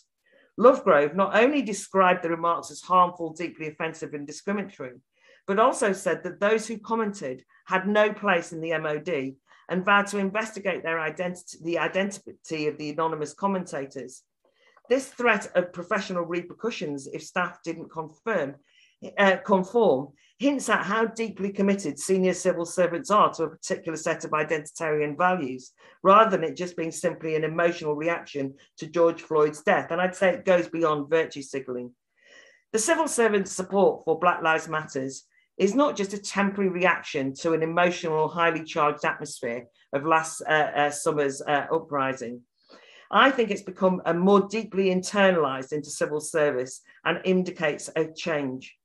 [0.60, 5.00] Lovegrove not only described the remarks as harmful, deeply offensive, and discriminatory,
[5.46, 9.34] but also said that those who commented had no place in the MOD
[9.68, 14.22] and vowed to investigate their identity, the identity of the anonymous commentators.
[14.88, 18.56] This threat of professional repercussions if staff didn't confirm,
[19.18, 24.24] uh, conform hints at how deeply committed senior civil servants are to a particular set
[24.24, 29.62] of identitarian values, rather than it just being simply an emotional reaction to George Floyd's
[29.62, 29.90] death.
[29.90, 31.92] And I'd say it goes beyond virtue signaling.
[32.72, 35.24] The civil servants' support for Black Lives Matters
[35.56, 40.70] is not just a temporary reaction to an emotional, highly charged atmosphere of last uh,
[40.74, 42.42] uh, summer's uh, uprising.
[43.14, 48.76] I think it's become a more deeply internalized into civil service and indicates a change.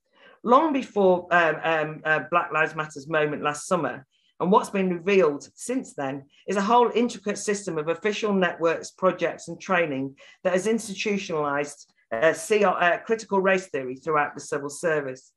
[0.44, 4.06] Long before um, um, uh, Black Lives Matters moment last summer,
[4.39, 9.48] and what's been revealed since then is a whole intricate system of official networks, projects,
[9.48, 15.34] and training that has institutionalized uh, uh, critical race theory throughout the civil service.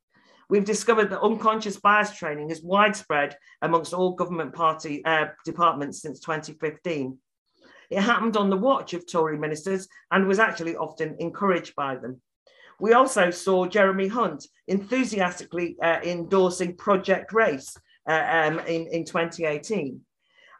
[0.51, 6.21] We've discovered that unconscious bias training is widespread amongst all government party uh, departments since
[6.21, 7.17] 2015.
[7.93, 12.23] It happened on the watch of Tory ministers and was actually often encouraged by them.
[12.81, 17.77] We also saw Jeremy Hunt enthusiastically uh, endorsing Project Race
[18.09, 20.01] uh, um, in, in 2018.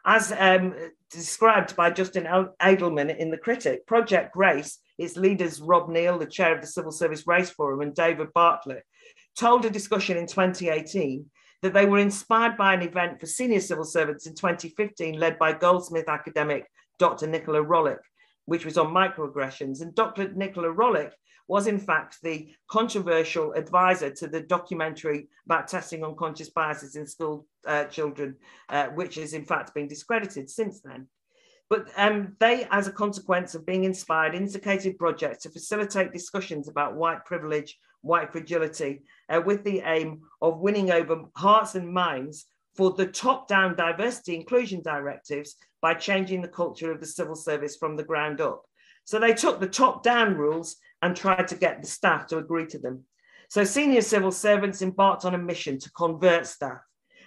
[0.05, 0.75] As um,
[1.09, 2.25] described by Justin
[2.61, 6.91] Edelman in The Critic, Project Race, its leaders Rob Neal, the chair of the Civil
[6.91, 8.83] Service Race Forum, and David Bartlett,
[9.37, 11.25] told a discussion in 2018
[11.63, 15.53] that they were inspired by an event for senior civil servants in 2015 led by
[15.53, 16.69] Goldsmith academic
[17.03, 17.27] Dr.
[17.27, 17.99] Nicola Rollock,
[18.45, 19.81] which was on microaggressions.
[19.81, 20.31] And Dr.
[20.33, 21.11] Nicola Rollock
[21.49, 27.45] was, in fact, the controversial advisor to the documentary about testing unconscious biases in school
[27.67, 28.37] uh, children,
[28.69, 31.09] uh, which has, in fact, been discredited since then.
[31.69, 36.95] But um, they, as a consequence of being inspired, instigated projects to facilitate discussions about
[36.95, 42.45] white privilege, white fragility, uh, with the aim of winning over hearts and minds
[42.77, 47.75] for the top down diversity inclusion directives by changing the culture of the civil service
[47.75, 48.63] from the ground up.
[49.03, 52.65] So they took the top down rules and tried to get the staff to agree
[52.67, 53.03] to them.
[53.49, 56.79] So senior civil servants embarked on a mission to convert staff.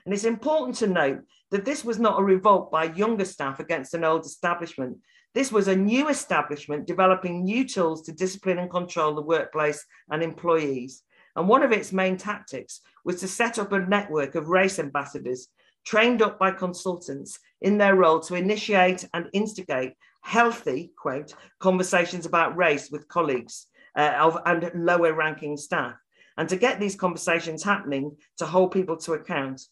[0.06, 3.92] And it's important to note that this was not a revolt by younger staff against
[3.92, 4.96] an old establishment.
[5.34, 10.22] This was a new establishment developing new tools to discipline and control the workplace and
[10.22, 11.02] employees.
[11.36, 15.48] And one of its main tactics was to set up a network of race ambassadors
[15.84, 22.56] trained up by consultants in their role to initiate and instigate healthy, quote, conversations about
[22.56, 25.94] race with colleagues uh, of, and lower ranking staff,
[26.36, 29.62] and to get these conversations happening to hold people to account.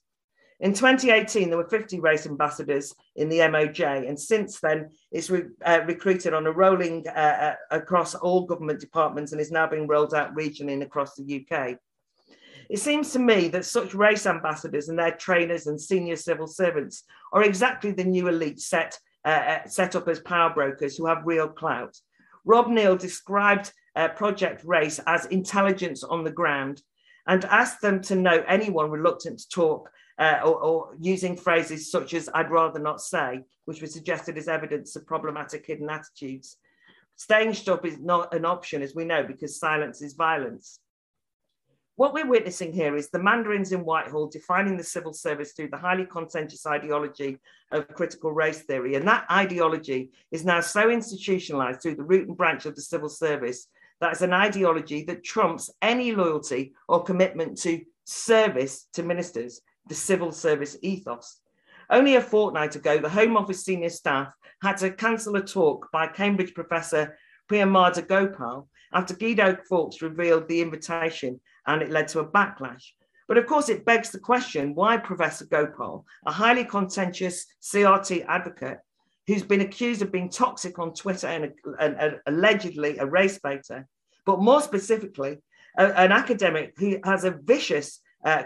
[0.61, 5.51] In 2018, there were 50 race ambassadors in the MOJ, and since then, it's re-
[5.65, 9.89] uh, recruited on a rolling uh, uh, across all government departments and is now being
[9.89, 11.77] rolled out regionally and across the UK.
[12.71, 17.05] It seems to me that such race ambassadors and their trainers and senior civil servants
[17.33, 21.27] are exactly the new elite set, uh, uh set up as power brokers who have
[21.27, 21.97] real clout.
[22.45, 26.83] Rob Neal described uh, Project Race as intelligence on the ground
[27.27, 32.15] and asked them to know anyone reluctant to talk uh, or, or, using phrases such
[32.15, 36.57] as I'd rather not say, which was suggested as evidence of problematic hidden attitudes.
[37.17, 40.79] Staying shut is not an option, as we know, because silence is violence.
[41.97, 45.77] What we're witnessing here is the mandarins in Whitehall defining the civil service through the
[45.77, 47.39] highly contentious ideology
[47.71, 48.97] of critical race theory.
[48.97, 53.09] And that ideology is now so institutionalized through the root and branch of the civil
[53.09, 53.69] service
[54.01, 59.95] that it's an ideology that trumps any loyalty or commitment to service to ministers, the
[59.95, 61.43] civil service ethos.
[61.91, 64.33] Only a fortnight ago, the Home Office senior staff
[64.63, 67.17] had to cancel a talk by Cambridge professor
[67.49, 72.85] Priyamvada Gopal after Guido Fawkes revealed the invitation and it led to a backlash.
[73.27, 78.79] But of course, it begs the question why Professor Gopal, a highly contentious CRT advocate
[79.27, 83.89] who's been accused of being toxic on Twitter and, and, and allegedly a race baiter,
[84.27, 85.39] but more specifically,
[85.79, 88.43] a, an academic who has a vicious uh,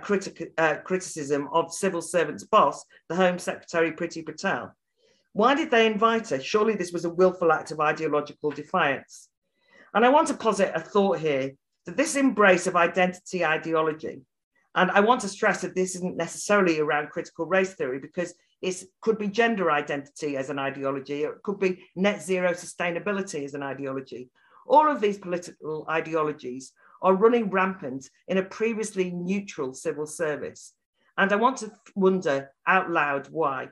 [0.59, 4.75] uh, criticism of civil servant's boss, the Home Secretary Priti Patel.
[5.33, 6.41] Why did they invite her?
[6.41, 9.29] Surely this was a willful act of ideological defiance.
[9.95, 11.53] And I want to posit a thought here
[11.89, 14.21] that this embrace of identity ideology,
[14.75, 18.85] and I want to stress that this isn't necessarily around critical race theory because it
[19.01, 23.63] could be gender identity as an ideology, it could be net zero sustainability as an
[23.63, 24.29] ideology.
[24.67, 30.75] All of these political ideologies are running rampant in a previously neutral civil service.
[31.17, 33.69] And I want to wonder out loud why.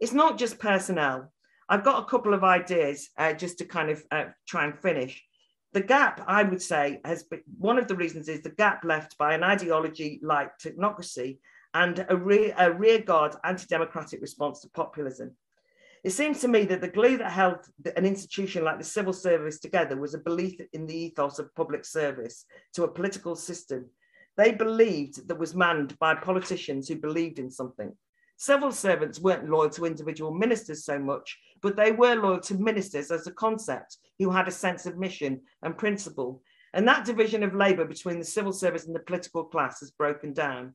[0.00, 1.30] It's not just personnel.
[1.68, 5.22] I've got a couple of ideas uh, just to kind of uh, try and finish.
[5.74, 9.18] The gap, I would say, has been one of the reasons is the gap left
[9.18, 11.38] by an ideology like technocracy
[11.74, 15.32] and a, re- a rearguard anti democratic response to populism.
[16.02, 17.58] It seems to me that the glue that held
[17.96, 21.84] an institution like the civil service together was a belief in the ethos of public
[21.84, 23.90] service to a political system
[24.36, 27.96] they believed that was manned by politicians who believed in something.
[28.36, 33.10] Civil servants weren't loyal to individual ministers so much, but they were loyal to ministers
[33.10, 36.42] as a concept who had a sense of mission and principle.
[36.72, 40.32] And that division of labour between the civil service and the political class has broken
[40.32, 40.74] down.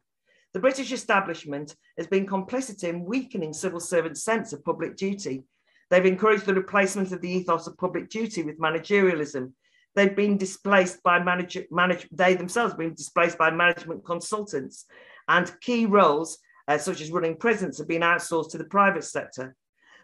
[0.54, 5.44] The British establishment has been complicit in weakening civil servants' sense of public duty.
[5.90, 9.52] They've encouraged the replacement of the ethos of public duty with managerialism.
[9.96, 14.86] They've been displaced by manager, manage, they themselves have been displaced by management consultants,
[15.28, 16.40] and key roles,
[16.70, 19.56] uh, such as running prisons, have been outsourced to the private sector.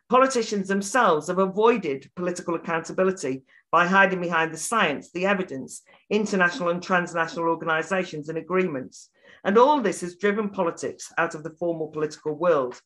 [0.10, 6.82] Politicians themselves have avoided political accountability by hiding behind the science, the evidence, international and
[6.82, 9.10] transnational organisations and agreements.
[9.44, 12.82] And all this has driven politics out of the formal political world.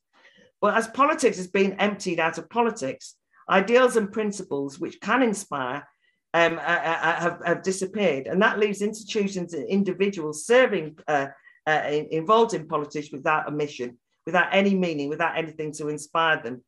[0.61, 3.15] But as politics has been emptied out of politics,
[3.49, 5.87] ideals and principles which can inspire
[6.33, 8.27] um, uh, uh, uh have, have, disappeared.
[8.27, 11.27] And that leaves institutions and individuals serving, uh,
[11.69, 16.63] uh, involved in politics without a mission, without any meaning, without anything to inspire them.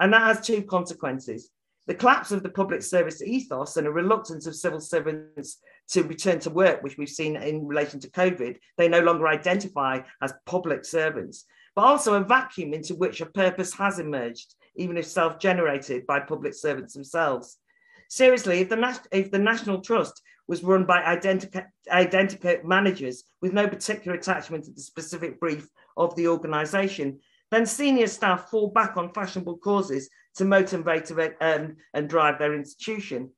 [0.00, 1.50] And that has two consequences.
[1.86, 5.58] The collapse of the public service ethos and a reluctance of civil servants
[5.90, 10.00] to return to work, which we've seen in relation to COVID, they no longer identify
[10.20, 11.44] as public servants,
[11.74, 16.20] but also a vacuum into which a purpose has emerged, even if self generated by
[16.20, 17.58] public servants themselves.
[18.08, 23.68] Seriously, if the, if the National Trust was run by identical, identical managers with no
[23.68, 27.18] particular attachment to the specific brief of the organisation,
[27.50, 33.30] then senior staff fall back on fashionable causes to motivate um, and drive their institution.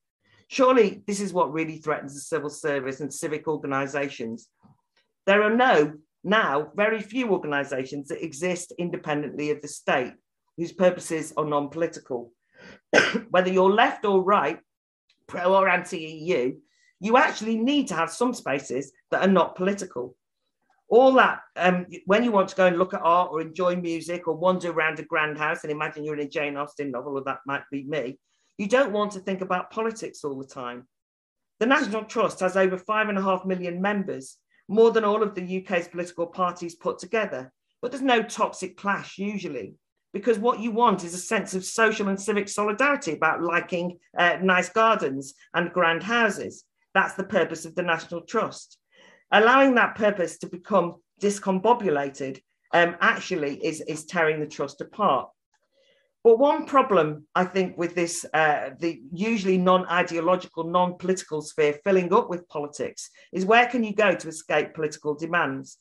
[0.49, 4.49] Surely this is what really threatens the civil service and civic organisations.
[5.27, 10.13] There are no, now, very few organisations that exist independently of the state
[10.57, 12.33] whose purposes are non political.
[13.31, 14.61] Whether you're left or right,
[15.27, 16.55] pro or anti EU,
[17.05, 20.17] you actually need to have some spaces that are not political
[20.89, 24.29] all that um, when you want to go and look at art or enjoy music
[24.29, 27.25] or wander around a grand house and imagine you're in a Jane Austen novel, or
[27.25, 28.19] that might be me,
[28.59, 30.87] you don't want to think about politics all the time.
[31.61, 34.37] The National Trust has over five and a half million members,
[34.69, 37.53] more than all of the UK's political parties put together.
[37.81, 39.75] But there's no toxic clash usually,
[40.13, 44.39] because what you want is a sense of social and civic solidarity about liking uh,
[44.43, 46.65] nice gardens and grand houses.
[46.95, 48.79] That's the purpose of the National Trust.
[49.33, 52.41] Allowing that purpose to become discombobulated
[52.73, 55.29] um, actually is, is tearing the trust apart.
[56.23, 61.79] But one problem, I think, with this, uh, the usually non ideological, non political sphere
[61.85, 65.77] filling up with politics is where can you go to escape political demands?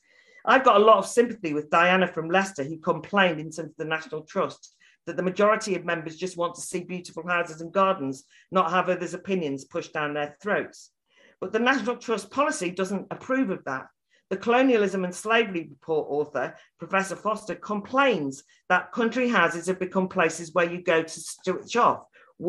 [0.45, 3.77] I've got a lot of sympathy with Diana from Leicester, who complained in terms of
[3.77, 7.71] the National Trust that the majority of members just want to see beautiful houses and
[7.71, 10.91] gardens, not have others' opinions pushed down their throats.
[11.43, 13.87] But the National Trust policy doesn't approve of that.
[14.29, 20.53] The Colonialism and Slavery Report author, Professor Foster, complains that country houses have become places
[20.53, 22.05] where you go to switch off,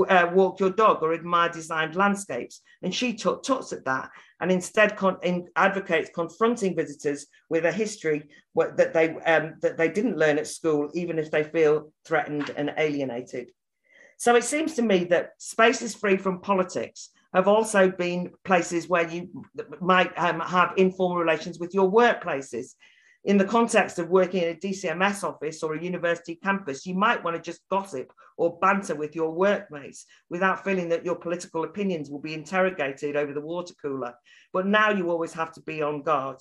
[0.09, 2.61] uh, walk your dog, or admire designed landscapes.
[2.83, 7.73] And she took tuts at that and instead con- in, advocates confronting visitors with a
[7.73, 12.49] history that, they, um, that they didn't learn at school, even if they feel threatened
[12.57, 13.51] and alienated.
[14.19, 19.09] So it seems to me that spaces free from politics have also been places where
[19.09, 19.29] you
[19.81, 22.75] might um, have informal relations with your workplaces.
[23.25, 27.25] In the context of working in a DCMS office or a university campus, you might
[27.25, 32.11] want to just gossip or banter with your workmates without feeling that your political opinions
[32.11, 34.15] will be interrogated over the water cooler.
[34.53, 36.37] But now you always have to be on guard.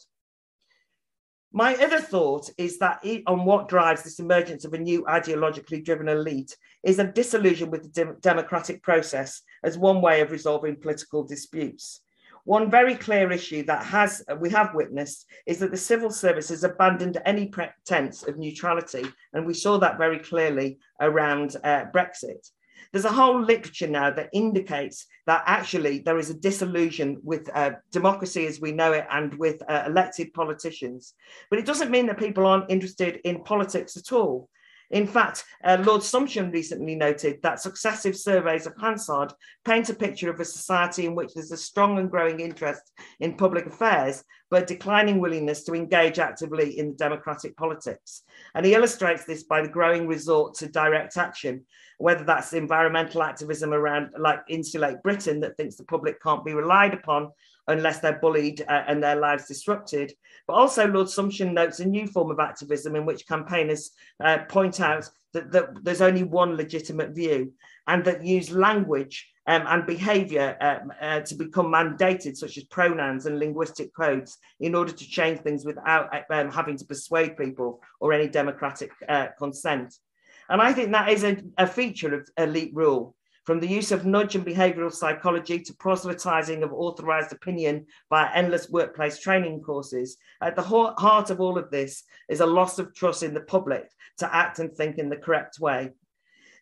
[1.55, 6.07] My other thought is that on what drives this emergence of a new ideologically driven
[6.07, 11.23] elite is a disillusion with the de- democratic process as one way of resolving political
[11.23, 12.01] disputes.
[12.45, 16.63] One very clear issue that has we have witnessed is that the civil service has
[16.63, 22.49] abandoned any pretense of neutrality, and we saw that very clearly around uh, Brexit.
[22.93, 27.71] There's a whole literature now that indicates that actually there is a disillusion with uh,
[27.91, 31.15] democracy as we know it and with uh, elected politicians.
[31.49, 34.47] But it doesn't mean that people aren't interested in politics at all.
[34.93, 39.33] In fact, uh, Lord Sumption recently noted that successive surveys of Hansard
[39.65, 43.35] paint a picture of a society in which there's a strong and growing interest in
[43.35, 48.21] public affairs, but a declining willingness to engage actively in democratic politics.
[48.53, 51.65] And he illustrates this by the growing resort to direct action,
[51.97, 56.93] whether that's environmental activism around, like Insulate Britain, that thinks the public can't be relied
[56.93, 57.31] upon
[57.67, 60.13] unless they're bullied uh, and their lives disrupted.
[60.47, 63.91] But also, Lord Sumption notes a new form of activism in which campaigners
[64.23, 67.53] uh, point out that, that, there's only one legitimate view
[67.87, 73.25] and that use language um, and behaviour um, uh, to become mandated, such as pronouns
[73.25, 78.13] and linguistic codes, in order to change things without um, having to persuade people or
[78.13, 79.95] any democratic uh, consent.
[80.49, 84.05] And I think that is a, a feature of elite rule from the use of
[84.05, 90.17] nudge and behavioral psychology to proselytizing of authorized opinion via endless workplace training courses.
[90.41, 93.89] At the heart of all of this is a loss of trust in the public
[94.19, 95.91] to act and think in the correct way.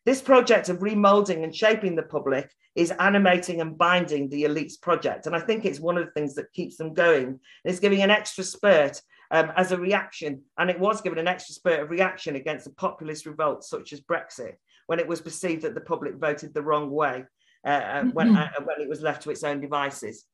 [0.05, 5.27] This project of remolding and shaping the public is animating and binding the elites project.
[5.27, 7.39] And I think it's one of the things that keeps them going.
[7.63, 10.41] It's giving an extra spurt um, as a reaction.
[10.57, 14.01] And it was given an extra spurt of reaction against the populist revolts such as
[14.01, 14.55] Brexit
[14.91, 17.23] when it was perceived that the public voted the wrong way
[17.65, 18.35] uh, uh when, mm-hmm.
[18.35, 20.25] uh, when it was left to its own devices.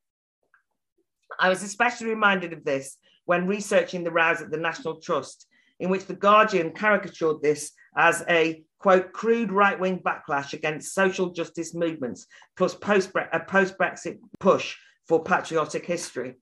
[1.40, 5.46] I was especially reminded of this when researching the rows at the National Trust,
[5.80, 11.30] in which The Guardian caricatured this as a quote, crude right wing backlash against social
[11.30, 14.76] justice movements, plus post a post Brexit push
[15.08, 16.34] for patriotic history.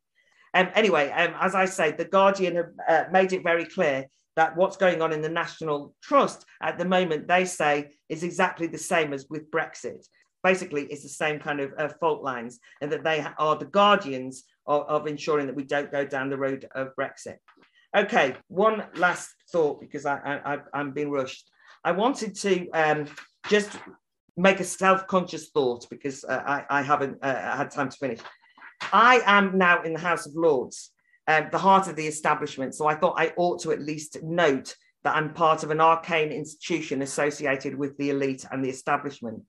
[0.54, 4.06] Um, anyway, um, as I say, The Guardian have uh, made it very clear
[4.36, 8.68] that what's going on in the National Trust at the moment, they say, is exactly
[8.68, 10.06] the same as with Brexit.
[10.44, 14.44] Basically, it's the same kind of uh, fault lines, and that they are the guardians
[14.68, 17.38] of, of ensuring that we don't go down the road of Brexit.
[17.96, 21.50] Okay, one last thought because I, I, am being rushed.
[21.84, 23.06] I wanted to um,
[23.48, 23.72] just
[24.36, 28.20] make a self-conscious thought because uh, I, I haven't uh, had time to finish.
[28.92, 30.92] I am now in the House of Lords
[31.28, 32.76] um, the heart of the establishment.
[32.76, 36.32] So I thought I ought to at least note that I'm part of an arcane
[36.32, 39.44] institution associated with the elite and the establishment.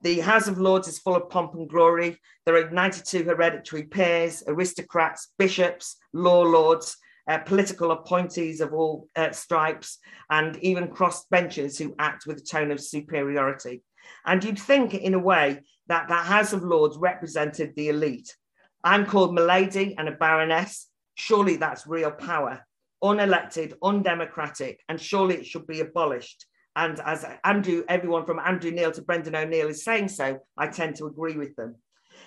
[0.00, 2.18] The House of Lords is full of pomp and glory.
[2.44, 6.96] There are 92 hereditary peers, aristocrats, bishops, law lords,
[7.28, 9.98] uh, political appointees of all uh, stripes,
[10.28, 13.82] and even crossbenchers who act with a tone of superiority.
[14.26, 18.34] And you'd think, in a way, that that House of Lords represented the elite.
[18.82, 22.66] I'm called Milady and a baroness, Surely that's real power,
[23.02, 26.46] unelected, undemocratic, and surely it should be abolished.
[26.76, 30.96] And as Andrew, everyone from Andrew Neil to Brendan O'Neill is saying so, I tend
[30.96, 31.76] to agree with them.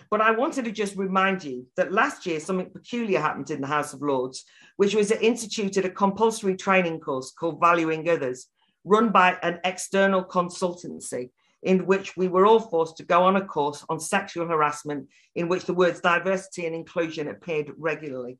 [0.10, 3.68] But I wanted to just remind you that last year something peculiar happened in the
[3.68, 4.46] House of Lords,
[4.78, 8.48] which was it instituted a compulsory training course called Valuing Others,
[8.86, 11.32] run by an external consultancy,
[11.64, 15.50] in which we were all forced to go on a course on sexual harassment, in
[15.50, 18.38] which the words diversity and inclusion appeared regularly.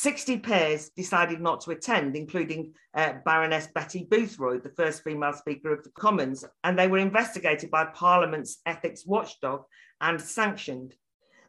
[0.00, 5.72] 60 pairs decided not to attend, including uh, Baroness Betty Boothroyd, the first female Speaker
[5.72, 9.64] of the Commons, and they were investigated by Parliament's ethics watchdog
[10.00, 10.94] and sanctioned.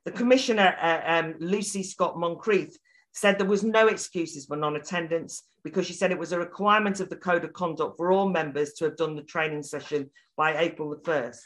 [0.04, 2.74] The Commissioner, uh, um, Lucy Scott Moncrieff,
[3.12, 7.12] said there was no excuses for non-attendance because she said it was a requirement of
[7.12, 10.90] the code of conduct for all members to have done the training session by April
[10.90, 11.38] the 1st.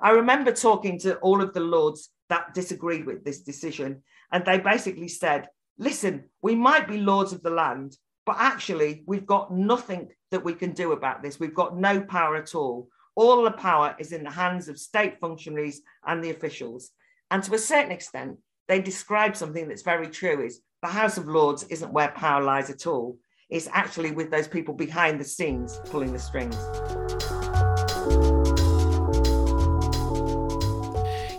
[0.00, 4.58] I remember talking to all of the lords that disagreed with this decision, and they
[4.58, 5.46] basically said,
[5.78, 7.96] listen, we might be lords of the land,
[8.26, 11.38] but actually we've got nothing that we can do about this.
[11.38, 12.88] We've got no power at all.
[13.16, 16.90] All the power is in the hands of state functionaries and the officials.
[17.30, 21.28] And to a certain extent, they describe something that's very true is the House of
[21.28, 23.18] Lords isn't where power lies at all.
[23.50, 26.56] It's actually with those people behind the scenes pulling the strings.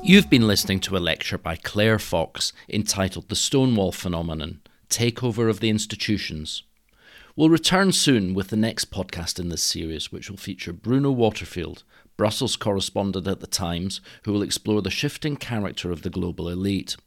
[0.08, 5.62] You've been listening to a lecture by Claire Fox entitled The Stonewall Phenomenon Takeover of
[5.62, 6.62] the Institutions.
[7.36, 11.84] We'll return soon with the next podcast in this series, which will feature Bruno Waterfield,
[12.18, 16.98] Brussels correspondent at The Times, who will explore the shifting character of the global elite.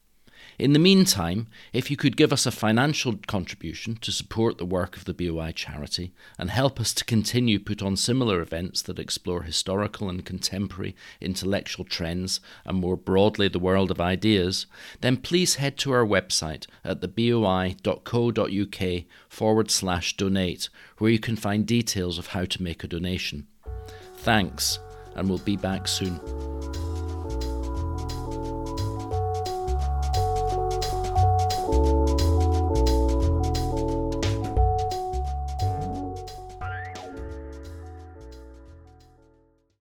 [0.58, 4.96] In the meantime, if you could give us a financial contribution to support the work
[4.96, 9.42] of the BOI charity and help us to continue put on similar events that explore
[9.42, 14.66] historical and contemporary intellectual trends and more broadly the world of ideas,
[15.00, 17.84] then please head to our website at theboi.co.uk
[19.28, 23.46] forward slash donate, where you can find details of how to make a donation.
[24.16, 24.80] Thanks,
[25.14, 26.18] and we'll be back soon.